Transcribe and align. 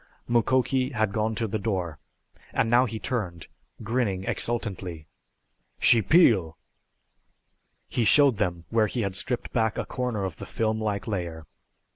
Mukoki 0.27 0.89
had 0.93 1.13
gone 1.13 1.35
to 1.35 1.47
the 1.47 1.59
door, 1.59 1.99
and 2.53 2.71
now 2.71 2.85
he 2.87 2.97
turned, 2.97 3.45
grinning 3.83 4.23
exultantly. 4.23 5.05
"She 5.79 6.01
peel!" 6.01 6.57
He 7.87 8.03
showed 8.03 8.37
them 8.37 8.65
where 8.71 8.87
he 8.87 9.01
had 9.01 9.15
stripped 9.15 9.53
back 9.53 9.77
a 9.77 9.85
corner 9.85 10.23
of 10.23 10.37
the 10.37 10.47
film 10.47 10.81
like 10.81 11.05
layer. 11.05 11.45